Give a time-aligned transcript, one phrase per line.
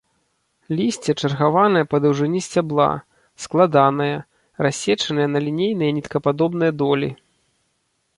[0.77, 2.87] Лісце чаргаванае па даўжыні сцябла,
[3.43, 4.15] складанае,
[4.67, 7.09] рассечанае на лінейныя ніткападобныя долі.